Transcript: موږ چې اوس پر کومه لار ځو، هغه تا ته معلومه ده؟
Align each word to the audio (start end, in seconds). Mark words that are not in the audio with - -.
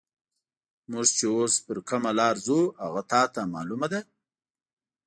موږ 0.91 1.07
چې 1.17 1.25
اوس 1.35 1.53
پر 1.65 1.77
کومه 1.89 2.11
لار 2.19 2.35
ځو، 2.45 2.59
هغه 2.83 3.01
تا 3.11 3.21
ته 3.33 3.41
معلومه 3.53 3.87
ده؟ 3.93 3.99